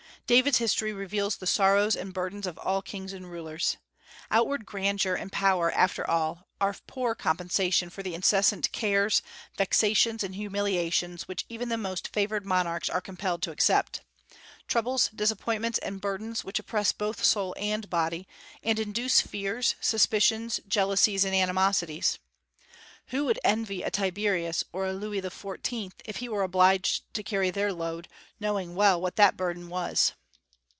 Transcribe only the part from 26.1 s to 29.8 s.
he were obliged to carry their load, knowing well what that burden